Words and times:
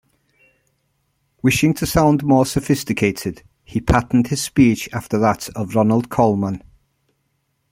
Wishing 1.43 1.75
to 1.75 1.85
sound 1.85 2.23
more 2.23 2.47
sophisticated, 2.47 3.43
he 3.63 3.79
patterned 3.79 4.29
his 4.29 4.41
speech 4.41 4.89
after 4.91 5.19
that 5.19 5.47
of 5.49 5.75
Ronald 5.75 6.09
Colman. 6.09 6.63